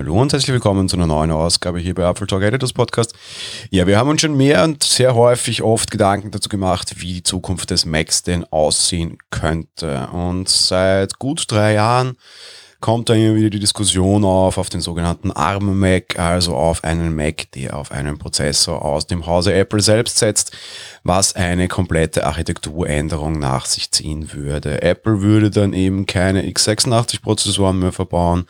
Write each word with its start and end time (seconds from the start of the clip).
Hallo 0.00 0.18
und 0.18 0.32
herzlich 0.32 0.54
willkommen 0.54 0.88
zu 0.88 0.96
einer 0.96 1.06
neuen 1.06 1.30
Ausgabe 1.30 1.78
hier 1.78 1.94
bei 1.94 2.08
Apple 2.08 2.26
Talk 2.26 2.42
Editors 2.42 2.72
Podcast. 2.72 3.14
Ja, 3.68 3.86
wir 3.86 3.98
haben 3.98 4.08
uns 4.08 4.22
schon 4.22 4.34
mehr 4.34 4.64
und 4.64 4.82
sehr 4.82 5.14
häufig 5.14 5.60
oft 5.60 5.90
Gedanken 5.90 6.30
dazu 6.30 6.48
gemacht, 6.48 6.94
wie 7.00 7.12
die 7.12 7.22
Zukunft 7.22 7.68
des 7.68 7.84
Macs 7.84 8.22
denn 8.22 8.44
aussehen 8.44 9.18
könnte. 9.28 10.08
Und 10.10 10.48
seit 10.48 11.18
gut 11.18 11.44
drei 11.52 11.74
Jahren 11.74 12.16
kommt 12.80 13.08
da 13.08 13.14
immer 13.14 13.36
wieder 13.36 13.50
die 13.50 13.60
Diskussion 13.60 14.24
auf, 14.24 14.56
auf 14.56 14.70
den 14.70 14.80
sogenannten 14.80 15.30
ARM-Mac, 15.30 16.18
also 16.18 16.56
auf 16.56 16.82
einen 16.82 17.14
Mac, 17.14 17.52
der 17.52 17.76
auf 17.76 17.92
einen 17.92 18.18
Prozessor 18.18 18.82
aus 18.82 19.06
dem 19.06 19.26
Hause 19.26 19.52
Apple 19.52 19.80
selbst 19.80 20.18
setzt, 20.18 20.52
was 21.04 21.36
eine 21.36 21.68
komplette 21.68 22.26
Architekturänderung 22.26 23.38
nach 23.38 23.66
sich 23.66 23.90
ziehen 23.90 24.32
würde. 24.32 24.82
Apple 24.82 25.20
würde 25.20 25.50
dann 25.50 25.74
eben 25.74 26.06
keine 26.06 26.42
x86-Prozessoren 26.42 27.78
mehr 27.78 27.92
verbauen, 27.92 28.46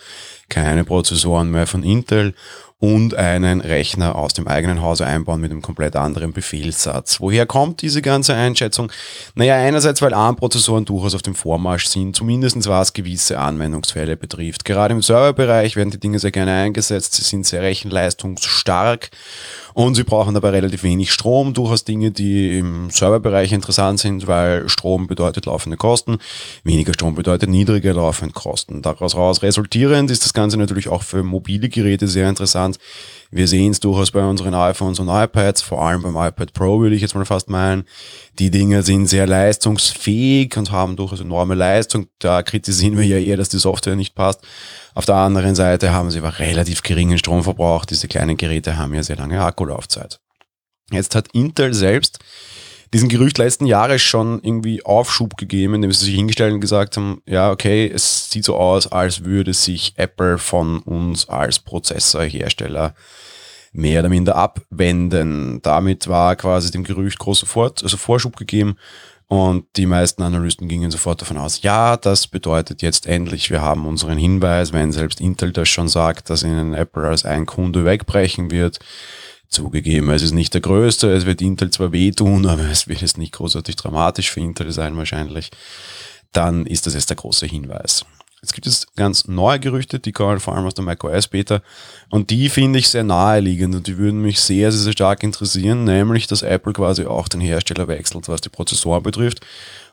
keine 0.49 0.85
Prozessoren 0.85 1.51
mehr 1.51 1.67
von 1.67 1.83
Intel 1.83 2.35
und 2.81 3.15
einen 3.15 3.61
Rechner 3.61 4.17
aus 4.17 4.33
dem 4.33 4.49
eigenen 4.49 4.81
Hause 4.81 5.07
einbauen 5.07 5.41
mit 5.41 5.51
einem 5.51 5.61
komplett 5.61 5.97
anderen 5.97 6.33
Befehlssatz. 6.33 7.21
Woher 7.21 7.45
kommt 7.45 7.83
diese 7.83 8.01
ganze 8.01 8.35
Einschätzung? 8.35 8.91
Naja, 9.35 9.57
einerseits, 9.57 10.01
weil 10.01 10.15
ARM-Prozessoren 10.15 10.87
durchaus 10.87 11.15
auf 11.15 11.21
dem 11.21 11.35
Vormarsch 11.35 11.87
sind, 11.87 12.17
zumindest 12.17 12.67
was 12.67 12.95
gewisse 12.95 13.39
Anwendungsfälle 13.39 14.17
betrifft. 14.17 14.65
Gerade 14.65 14.95
im 14.95 15.03
Serverbereich 15.03 15.77
werden 15.77 15.91
die 15.91 16.01
Dinge 16.01 16.19
sehr 16.19 16.31
gerne 16.31 16.53
eingesetzt, 16.53 17.15
sie 17.15 17.23
sind 17.23 17.45
sehr 17.45 17.61
rechenleistungsstark 17.61 19.11
und 19.75 19.95
sie 19.95 20.05
brauchen 20.05 20.35
dabei 20.35 20.51
relativ 20.51 20.83
wenig 20.83 21.13
Strom, 21.13 21.55
durchaus 21.55 21.85
Dinge, 21.85 22.11
die 22.11 22.59
im 22.59 22.91
Serverbereich 22.91 23.53
interessant 23.53 24.01
sind, 24.01 24.27
weil 24.27 24.69
Strom 24.69 25.07
bedeutet 25.07 25.47
laufende 25.47 25.77
Kosten, 25.77 26.19
weniger 26.65 26.93
Strom 26.93 27.15
bedeutet 27.15 27.51
niedrige 27.51 27.93
laufende 27.93 28.35
Kosten. 28.35 28.83
Daraus 28.83 29.15
raus 29.15 29.43
resultierend 29.43 30.11
ist 30.11 30.25
das 30.25 30.33
Ganze 30.33 30.57
natürlich 30.57 30.89
auch 30.89 31.03
für 31.03 31.23
mobile 31.23 31.69
Geräte 31.69 32.09
sehr 32.09 32.29
interessant. 32.29 32.70
Wir 33.31 33.47
sehen 33.47 33.71
es 33.71 33.81
durchaus 33.81 34.11
bei 34.11 34.25
unseren 34.25 34.55
iPhones 34.55 34.99
und 34.99 35.09
iPads, 35.09 35.63
vor 35.63 35.83
allem 35.83 36.03
beim 36.03 36.17
iPad 36.17 36.53
Pro 36.53 36.81
würde 36.81 36.97
ich 36.97 37.03
jetzt 37.03 37.15
mal 37.15 37.25
fast 37.25 37.49
meinen. 37.49 37.85
Die 38.39 38.51
Dinge 38.51 38.83
sind 38.83 39.07
sehr 39.07 39.27
leistungsfähig 39.27 40.57
und 40.57 40.73
haben 40.73 40.97
durchaus 40.97 41.21
enorme 41.21 41.55
Leistung. 41.55 42.07
Da 42.19 42.43
kritisieren 42.43 42.97
wir 42.97 43.07
ja 43.07 43.19
eher, 43.19 43.37
dass 43.37 43.49
die 43.49 43.59
Software 43.59 43.97
nicht 43.97 44.15
passt. 44.15 44.41
Auf 44.95 45.07
der 45.07 45.15
anderen 45.15 45.55
Seite 45.55 45.93
haben 45.93 46.11
sie 46.11 46.19
aber 46.19 46.39
relativ 46.39 46.83
geringen 46.83 47.19
Stromverbrauch. 47.19 47.85
Diese 47.85 48.09
kleinen 48.09 48.37
Geräte 48.37 48.77
haben 48.77 48.95
ja 48.95 49.03
sehr 49.03 49.17
lange 49.17 49.41
Akkulaufzeit. 49.43 50.21
Jetzt 50.91 51.15
hat 51.15 51.29
Intel 51.33 51.73
selbst 51.73 52.19
diesen 52.93 53.09
Gerücht 53.09 53.39
letzten 53.39 53.67
Jahre 53.67 53.99
schon 53.99 54.41
irgendwie 54.43 54.85
Aufschub 54.85 55.37
gegeben, 55.37 55.75
indem 55.75 55.93
sie 55.93 56.07
sich 56.07 56.15
hingestellt 56.15 56.53
und 56.53 56.61
gesagt 56.61 56.97
haben, 56.97 57.23
ja, 57.27 57.51
okay, 57.51 57.91
es 57.93 58.31
sieht 58.31 58.45
so 58.45 58.57
aus, 58.57 58.91
als 58.91 59.25
würde 59.25 59.55
sich 59.55 59.95
Apple 59.97 60.39
von 60.39 60.81
uns 60.81 61.29
als 61.29 61.61
Prozessorhersteller 61.61 62.95
mehr 63.73 64.01
oder 64.01 64.09
minder 64.09 64.35
abwenden. 64.35 65.63
Damit 65.63 66.09
war 66.09 66.35
quasi 66.35 66.73
dem 66.73 66.83
Gerücht 66.83 67.19
großer 67.21 67.47
Vor 67.47 67.73
also 67.83 67.97
Vorschub 67.97 68.37
gegeben 68.37 68.77
und 69.31 69.67
die 69.77 69.87
meisten 69.87 70.25
Analysten 70.25 70.67
gingen 70.67 70.91
sofort 70.91 71.23
davon 71.23 71.39
aus, 71.39 71.63
ja, 71.63 71.97
das 71.97 72.27
bedeutet 72.27 72.83
jetzt 72.83 73.07
endlich, 73.07 73.49
wir 73.49 73.61
haben 73.61 73.87
unseren 73.87 74.19
Hinweis, 74.19 74.73
wenn 74.73 74.91
selbst 74.91 75.21
Intel 75.21 75.53
das 75.53 75.69
schon 75.69 75.87
sagt, 75.87 76.31
dass 76.31 76.43
ihnen 76.43 76.75
Apple 76.75 77.07
als 77.07 77.25
ein 77.25 77.47
Kunde 77.47 77.85
wegbrechen 77.85 78.51
wird. 78.51 78.81
Zugegeben, 79.51 80.11
es 80.11 80.23
ist 80.23 80.33
nicht 80.33 80.55
der 80.55 80.61
größte, 80.61 81.13
es 81.13 81.27
wird 81.27 81.43
Intel 81.43 81.71
zwar 81.71 81.91
wehtun, 81.91 82.47
aber 82.47 82.63
es 82.71 82.87
wird 82.87 83.01
jetzt 83.01 83.19
nicht 83.19 83.33
großartig 83.33 83.75
dramatisch 83.75 84.31
für 84.31 84.39
Intel 84.39 84.71
sein 84.71 84.97
wahrscheinlich. 84.97 85.51
Dann 86.33 86.67
ist 86.67 86.87
das 86.87 86.95
jetzt 86.95 87.11
der 87.11 87.17
große 87.17 87.47
Hinweis. 87.47 88.05
Jetzt 88.43 88.55
gibt 88.55 88.67
es 88.67 88.87
ganz 88.97 89.29
neue 89.29 89.61
Gerüchte, 89.61 89.99
die 89.99 90.13
kommen 90.13 90.41
vor 90.41 90.55
allem 90.57 90.65
aus 90.65 90.73
der 90.73 90.83
macOS 90.83 91.29
Beta 91.29 91.61
und 92.09 92.31
die 92.31 92.49
finde 92.49 92.79
ich 92.79 92.89
sehr 92.89 93.05
naheliegend 93.05 93.75
und 93.75 93.87
die 93.87 93.99
würden 93.99 94.23
mich 94.23 94.41
sehr, 94.41 94.73
sehr, 94.73 94.81
sehr 94.81 94.93
stark 94.93 95.23
interessieren, 95.23 95.85
nämlich 95.85 96.27
dass 96.27 96.41
Apple 96.41 96.73
quasi 96.73 97.05
auch 97.05 97.29
den 97.29 97.43
Hersteller 97.43 97.87
wechselt, 97.87 98.29
was 98.29 98.41
die 98.41 98.49
Prozessoren 98.49 99.03
betrifft. 99.03 99.41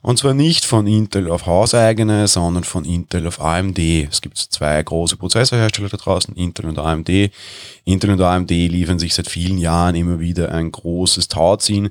Und 0.02 0.18
zwar 0.18 0.34
nicht 0.34 0.64
von 0.64 0.88
Intel 0.88 1.30
auf 1.30 1.46
hauseigene, 1.46 2.30
sondern 2.30 2.64
von 2.64 2.86
Intel 2.86 3.28
auf 3.28 3.42
AMD. 3.42 3.80
Es 3.80 4.22
gibt 4.22 4.38
zwei 4.38 4.82
große 4.82 5.18
Prozessorhersteller 5.18 5.90
da 5.90 5.98
draußen, 5.98 6.34
Intel 6.36 6.68
und 6.68 6.80
AMD. 6.80 7.10
Intel 7.84 8.12
und 8.12 8.22
AMD 8.22 8.52
liefern 8.52 9.00
sich 9.00 9.14
seit 9.14 9.28
vielen 9.28 9.58
Jahren 9.58 9.96
immer 9.96 10.22
wieder 10.22 10.54
ein 10.54 10.72
großes 10.72 11.28
Tauziehen 11.28 11.90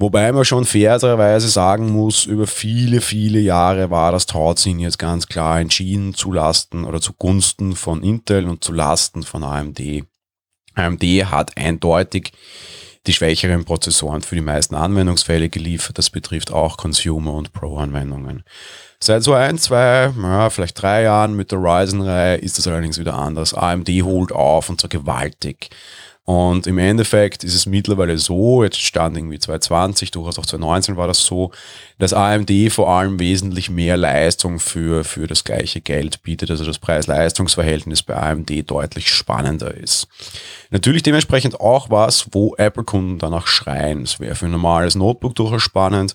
Wobei 0.00 0.30
man 0.30 0.44
schon 0.44 0.64
fairerweise 0.64 1.48
sagen 1.48 1.90
muss, 1.90 2.24
über 2.24 2.46
viele, 2.46 3.00
viele 3.00 3.40
Jahre 3.40 3.90
war 3.90 4.12
das 4.12 4.26
Tauziehen 4.26 4.78
jetzt 4.78 5.00
ganz 5.00 5.26
klar 5.26 5.58
entschieden 5.58 6.14
zu 6.14 6.32
Lasten 6.32 6.84
oder 6.84 7.00
zugunsten 7.00 7.74
von 7.74 8.04
Intel 8.04 8.46
und 8.46 8.62
zu 8.62 8.72
Lasten 8.72 9.24
von 9.24 9.42
AMD. 9.42 10.04
AMD 10.76 11.02
hat 11.02 11.56
eindeutig 11.56 12.32
die 13.08 13.12
schwächeren 13.12 13.64
Prozessoren 13.64 14.22
für 14.22 14.36
die 14.36 14.40
meisten 14.40 14.76
Anwendungsfälle 14.76 15.48
geliefert. 15.48 15.98
Das 15.98 16.10
betrifft 16.10 16.52
auch 16.52 16.76
Consumer- 16.76 17.34
und 17.34 17.52
Pro-Anwendungen. 17.52 18.44
Seit 19.00 19.24
so 19.24 19.32
ein, 19.32 19.58
zwei, 19.58 20.12
ja, 20.16 20.50
vielleicht 20.50 20.80
drei 20.80 21.02
Jahren 21.02 21.34
mit 21.34 21.50
der 21.50 21.58
Ryzen-Reihe 21.58 22.36
ist 22.36 22.56
das 22.56 22.68
allerdings 22.68 23.00
wieder 23.00 23.14
anders. 23.14 23.52
AMD 23.52 23.88
holt 24.02 24.30
auf 24.30 24.68
und 24.68 24.80
zwar 24.80 24.90
gewaltig. 24.90 25.70
Und 26.28 26.66
im 26.66 26.76
Endeffekt 26.76 27.42
ist 27.42 27.54
es 27.54 27.64
mittlerweile 27.64 28.18
so, 28.18 28.62
jetzt 28.62 28.82
stand 28.82 29.16
irgendwie 29.16 29.38
2020, 29.38 30.10
durchaus 30.10 30.38
auch 30.38 30.44
2019 30.44 30.98
war 30.98 31.06
das 31.06 31.24
so, 31.24 31.52
dass 31.98 32.12
AMD 32.12 32.50
vor 32.70 32.90
allem 32.90 33.18
wesentlich 33.18 33.70
mehr 33.70 33.96
Leistung 33.96 34.60
für, 34.60 35.04
für 35.04 35.26
das 35.26 35.42
gleiche 35.42 35.80
Geld 35.80 36.22
bietet, 36.22 36.50
also 36.50 36.66
das 36.66 36.78
Preis-Leistungs-Verhältnis 36.80 38.02
bei 38.02 38.14
AMD 38.14 38.70
deutlich 38.70 39.08
spannender 39.08 39.74
ist. 39.74 40.06
Natürlich 40.68 41.02
dementsprechend 41.02 41.60
auch 41.60 41.88
was, 41.88 42.26
wo 42.32 42.54
Apple-Kunden 42.56 43.18
danach 43.18 43.46
schreien. 43.46 44.02
Das 44.02 44.20
wäre 44.20 44.34
für 44.34 44.44
ein 44.44 44.52
normales 44.52 44.96
Notebook 44.96 45.34
durchaus 45.34 45.62
spannend. 45.62 46.12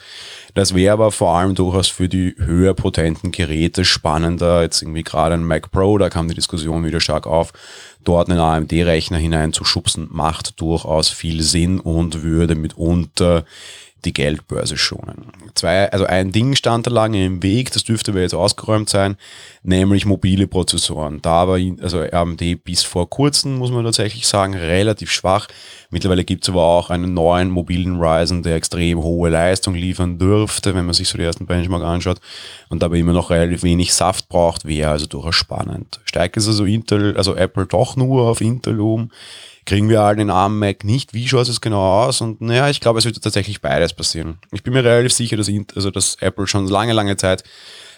Das 0.53 0.75
wäre 0.75 0.93
aber 0.93 1.11
vor 1.11 1.35
allem 1.35 1.55
durchaus 1.55 1.87
für 1.87 2.07
die 2.07 2.35
höher 2.37 2.75
potenten 2.75 3.31
Geräte 3.31 3.85
spannender. 3.85 4.61
Jetzt 4.61 4.81
irgendwie 4.81 5.03
gerade 5.03 5.33
ein 5.33 5.43
Mac 5.43 5.71
Pro, 5.71 5.97
da 5.97 6.09
kam 6.09 6.27
die 6.27 6.35
Diskussion 6.35 6.85
wieder 6.85 6.99
stark 6.99 7.25
auf. 7.25 7.53
Dort 8.03 8.29
einen 8.29 8.39
AMD-Rechner 8.39 9.17
hineinzuschubsen, 9.17 10.09
macht 10.11 10.59
durchaus 10.61 11.09
viel 11.09 11.41
Sinn 11.41 11.79
und 11.79 12.21
würde 12.21 12.55
mitunter 12.55 13.45
die 14.05 14.13
Geldbörse 14.13 14.77
schonen. 14.77 15.25
Zwei, 15.55 15.91
also 15.91 16.05
ein 16.05 16.31
Ding 16.31 16.55
stand 16.55 16.87
da 16.87 16.91
lange 16.91 17.25
im 17.25 17.43
Weg, 17.43 17.71
das 17.71 17.83
dürfte 17.83 18.11
aber 18.11 18.21
jetzt 18.21 18.33
ausgeräumt 18.33 18.89
sein, 18.89 19.17
nämlich 19.63 20.05
mobile 20.05 20.47
Prozessoren. 20.47 21.21
Da 21.21 21.47
war 21.47 21.59
also 21.81 22.01
AMD 22.01 22.63
bis 22.63 22.83
vor 22.83 23.09
kurzem, 23.09 23.57
muss 23.57 23.71
man 23.71 23.83
tatsächlich 23.83 24.27
sagen, 24.27 24.53
relativ 24.53 25.11
schwach. 25.11 25.47
Mittlerweile 25.89 26.23
gibt 26.23 26.43
es 26.43 26.49
aber 26.49 26.63
auch 26.63 26.89
einen 26.89 27.13
neuen 27.13 27.49
mobilen 27.49 28.01
Ryzen, 28.01 28.43
der 28.43 28.55
extrem 28.55 29.01
hohe 29.01 29.29
Leistung 29.29 29.75
liefern 29.75 30.17
dürfte, 30.17 30.73
wenn 30.75 30.85
man 30.85 30.93
sich 30.93 31.07
so 31.07 31.17
die 31.17 31.23
ersten 31.23 31.45
Benchmark 31.45 31.83
anschaut 31.83 32.19
und 32.69 32.81
dabei 32.81 32.97
immer 32.97 33.13
noch 33.13 33.29
relativ 33.29 33.63
wenig 33.63 33.93
Saft 33.93 34.27
braucht, 34.27 34.65
wäre 34.65 34.91
also 34.91 35.05
durchaus 35.05 35.35
spannend. 35.35 35.99
Steigt 36.05 36.37
es 36.37 36.47
also 36.47 36.65
Intel, 36.65 37.15
also 37.15 37.35
Apple 37.35 37.65
doch 37.65 37.95
nur 37.95 38.29
auf 38.29 38.41
Intel 38.41 38.79
um? 38.79 39.11
Kriegen 39.65 39.89
wir 39.89 40.01
halt 40.01 40.19
den 40.19 40.29
armen 40.29 40.59
Mac 40.59 40.83
nicht. 40.83 41.13
Wie 41.13 41.27
schaut 41.27 41.47
es 41.47 41.61
genau 41.61 42.03
aus? 42.03 42.21
Und 42.21 42.41
naja, 42.41 42.69
ich 42.69 42.81
glaube, 42.81 42.99
es 42.99 43.05
wird 43.05 43.21
tatsächlich 43.21 43.61
beides 43.61 43.93
passieren. 43.93 44.39
Ich 44.51 44.63
bin 44.63 44.73
mir 44.73 44.83
relativ 44.83 45.13
sicher, 45.13 45.37
dass, 45.37 45.49
also, 45.75 45.91
dass 45.91 46.15
Apple 46.19 46.47
schon 46.47 46.67
lange, 46.67 46.93
lange 46.93 47.17
Zeit 47.17 47.43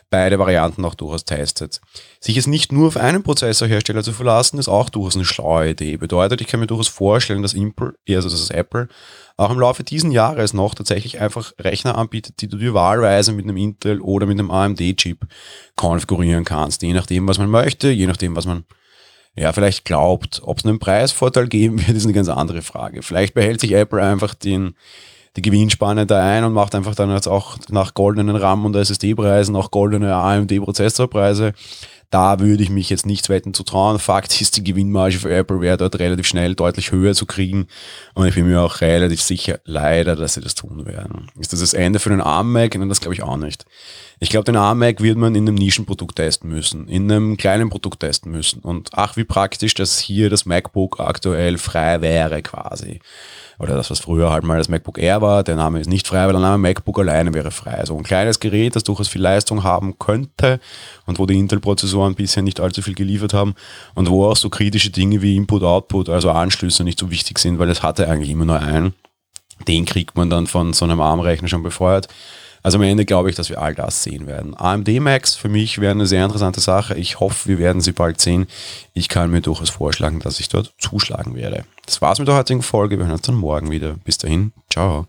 beide 0.09 0.40
Varianten 0.40 0.86
auch 0.86 0.96
durchaus 0.96 1.26
testet. 1.26 1.81
Sich 2.20 2.36
jetzt 2.36 2.48
nicht 2.48 2.72
nur 2.72 2.88
auf 2.88 2.98
einen 2.98 3.24
Prozessorhersteller 3.24 4.03
zu 4.03 4.14
verlassen, 4.14 4.59
ist 4.59 4.68
auch 4.68 4.90
durchaus 4.90 5.16
eine 5.16 5.26
schlaue 5.26 5.72
Idee. 5.72 5.98
Bedeutet, 5.98 6.42
ich 6.42 6.48
kann 6.48 6.59
mir 6.59 6.68
durchaus 6.68 6.88
vorstellen, 6.88 7.42
dass, 7.42 7.53
Impl, 7.53 7.97
also 8.09 8.30
dass 8.30 8.50
Apple 8.50 8.88
auch 9.38 9.50
im 9.50 9.59
Laufe 9.59 9.84
diesen 9.84 10.12
Jahres 10.12 10.53
noch 10.53 10.76
tatsächlich 10.76 11.20
einfach 11.20 11.53
Rechner 11.59 11.97
anbietet, 11.97 12.41
die 12.41 12.47
du 12.47 12.58
dir 12.58 12.73
wahlweise 12.73 13.34
mit 13.34 13.46
einem 13.46 13.58
Intel 13.58 14.00
oder 14.00 14.26
mit 14.26 14.40
einem 14.40 14.52
AMD-Chip 14.52 15.26
konfigurieren 15.76 16.46
kannst. 16.46 16.84
Je 16.84 16.94
nachdem, 16.94 17.28
was 17.28 17.38
man 17.38 17.50
möchte, 17.50 17.90
je 17.90 18.08
nachdem, 18.08 18.35
was 18.35 18.46
man 18.46 18.64
ja, 19.35 19.52
vielleicht 19.52 19.85
glaubt. 19.85 20.41
Ob 20.46 20.59
es 20.59 20.66
einen 20.66 20.79
Preisvorteil 20.79 21.47
geben 21.47 21.85
wird, 21.85 21.97
ist 21.97 22.05
eine 22.05 22.14
ganz 22.14 22.29
andere 22.29 22.61
Frage. 22.61 23.02
Vielleicht 23.02 23.34
behält 23.34 23.59
sich 23.59 23.73
Apple 23.73 24.02
einfach 24.02 24.34
den, 24.34 24.76
die 25.35 25.41
Gewinnspanne 25.41 26.05
da 26.05 26.23
ein 26.23 26.43
und 26.43 26.53
macht 26.53 26.76
einfach 26.76 26.96
dann 26.96 27.11
jetzt 27.11 27.28
auch 27.28 27.58
nach 27.70 27.93
goldenen 27.93 28.35
RAM- 28.35 28.66
und 28.66 28.76
SSD-Preisen 28.76 29.55
auch 29.55 29.72
goldene 29.72 30.16
AMD-Prozessorpreise. 30.16 31.53
Da 32.09 32.40
würde 32.40 32.63
ich 32.63 32.69
mich 32.69 32.90
jetzt 32.90 33.05
nicht 33.05 33.29
wetten 33.29 33.53
zu 33.53 33.63
trauen. 33.63 33.99
Fakt 33.99 34.40
ist, 34.40 34.57
die 34.57 34.63
Gewinnmarge 34.63 35.17
für 35.17 35.34
Apple 35.34 35.61
wäre 35.61 35.78
dort 35.78 35.99
relativ 35.99 36.28
schnell 36.28 36.55
deutlich 36.55 36.91
höher 36.91 37.13
zu 37.13 37.25
kriegen. 37.25 37.67
Und 38.13 38.28
ich 38.28 38.35
bin 38.35 38.47
mir 38.47 38.61
auch 38.61 38.81
relativ 38.81 39.22
sicher, 39.22 39.59
leider, 39.66 40.16
dass 40.16 40.35
sie 40.35 40.41
das 40.41 40.55
tun 40.55 40.85
werden. 40.85 41.31
Ist 41.40 41.53
das 41.53 41.59
das 41.59 41.73
Ende 41.73 41.99
für 41.99 42.09
den 42.09 42.22
ARM-Mac? 42.22 42.75
Nein, 42.78 42.90
das 42.90 43.02
glaube 43.02 43.16
ich 43.16 43.23
auch 43.23 43.37
nicht. 43.37 43.66
Ich 44.19 44.29
glaube, 44.29 44.46
den 44.46 44.55
ARM-Mac 44.55 45.02
wird 45.02 45.17
man 45.17 45.35
in 45.35 45.47
einem 45.47 45.55
Nischenprodukt 45.55 46.16
testen 46.16 46.49
müssen, 46.49 46.87
in 46.87 47.11
einem 47.11 47.37
kleinen 47.37 47.69
Produkt 47.69 47.99
testen 47.99 48.31
müssen. 48.31 48.61
Und 48.61 48.90
ach, 48.93 49.17
wie 49.17 49.25
praktisch, 49.25 49.73
dass 49.73 49.99
hier 49.99 50.29
das 50.29 50.46
MacBook 50.46 50.99
aktuell 50.99 51.58
frei 51.58 52.01
wäre 52.01 52.41
quasi 52.41 53.01
oder 53.59 53.75
das, 53.75 53.90
was 53.90 53.99
früher 53.99 54.31
halt 54.31 54.43
mal 54.43 54.58
das 54.58 54.69
MacBook 54.69 54.97
Air 54.97 55.22
war, 55.22 55.43
der 55.43 55.55
Name 55.55 55.79
ist 55.79 55.90
nicht 55.90 56.08
frei, 56.08 56.25
weil 56.25 56.34
der 56.34 56.41
Name 56.41 56.58
MacBook 56.58 56.99
alleine 56.99 57.34
wäre 57.34 57.51
frei. 57.51 57.75
Also 57.75 57.97
ein 57.97 58.03
kleines 58.03 58.40
Gerät, 58.40 58.75
das 58.75 58.84
durchaus 58.84 59.08
viel 59.08 59.22
Leistung 59.22 59.63
haben 59.63 59.97
könnte 59.97 60.59
und 61.05 61.19
wo 61.19 61.25
die 61.25 61.37
Intel-Prozessoren 61.37 61.95
Prozessoren 61.96 62.16
bisher 62.16 62.44
nicht 62.44 62.59
allzu 62.59 62.82
viel 62.82 62.96
geliefert 62.96 63.34
haben 63.34 63.56
und 63.96 64.09
wo 64.09 64.26
auch 64.26 64.36
so 64.36 64.50
kritische 64.50 64.90
Dinge 64.90 65.22
wie 65.22 65.36
Input-Output, 65.36 66.09
also 66.09 66.32
Anschlüsse 66.32 66.84
nicht 66.84 67.00
so 67.00 67.09
wichtig 67.09 67.40
sind, 67.40 67.59
weil 67.59 67.70
es 67.70 67.84
hatte 67.84 68.09
eigentlich 68.09 68.30
immer 68.30 68.46
nur 68.46 68.59
einen. 68.59 68.94
Den 69.68 69.86
kriegt 69.86 70.18
man 70.18 70.30
dann 70.30 70.47
von 70.47 70.74
so 70.74 70.86
einem 70.86 71.00
ARM-Rechner 71.00 71.47
schon 71.47 71.64
befeuert. 71.64 72.09
Also 72.62 72.78
am 72.78 72.84
Ende 72.84 73.06
glaube 73.06 73.30
ich, 73.30 73.36
dass 73.36 73.50
wir 73.50 73.62
all 73.62 73.76
das 73.76 74.03
sehen 74.03 74.28
werden. 74.28 74.56
AMD 74.58 74.90
Max 75.00 75.36
für 75.36 75.50
mich 75.50 75.80
wäre 75.80 75.92
eine 75.92 76.08
sehr 76.08 76.26
interessante 76.26 76.59
Sache. 76.59 76.96
Ich 76.96 77.20
hoffe, 77.20 77.47
wir 77.47 77.59
werden 77.59 77.80
sie 77.80 77.92
bald 77.92 78.20
sehen. 78.20 78.47
Ich 78.94 79.08
kann 79.08 79.30
mir 79.30 79.42
durchaus 79.42 79.70
vorschlagen, 79.70 80.20
dass 80.20 80.40
ich 80.40 80.50
dort 80.50 80.74
zuschlagen 80.80 81.36
werde. 81.36 81.64
Das 81.86 82.02
war's 82.02 82.20
mit 82.20 82.28
der 82.28 82.36
heutigen 82.36 82.64
Folge. 82.64 82.97
Wir 82.97 83.06
hören 83.06 83.14
uns 83.14 83.22
dann 83.22 83.36
morgen 83.36 83.70
wieder. 83.70 83.96
Bis 84.03 84.18
dahin. 84.18 84.52
Ciao. 84.72 85.08